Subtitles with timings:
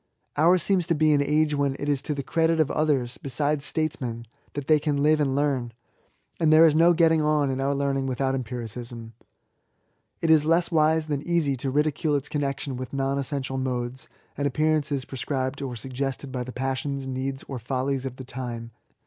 [0.35, 3.65] Ours seems to be an age when it is to the credit of others, besides
[3.65, 5.73] statesmen, that they can live and learn;
[6.39, 9.13] and there is no getting on in our learning without empiricism.
[10.19, 14.47] It is less wise than easy to ridicule its connection with non essential modes and
[14.47, 18.71] appearances prescribed or suggested by the passions, needs, or follies of the time.